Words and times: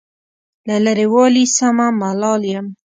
له 0.67 0.75
لرې 0.85 1.05
والي 1.13 1.45
سمه 1.57 1.87
ملال 2.01 2.41
یم. 2.51 2.67